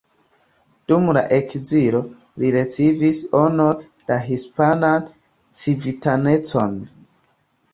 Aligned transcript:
Dum 0.91 1.09
la 1.17 1.21
ekzilo 1.35 1.99
li 2.43 2.49
ricevis 2.55 3.19
honore 3.35 4.09
la 4.09 4.19
hispanan 4.31 5.07
civitanecon. 5.61 6.77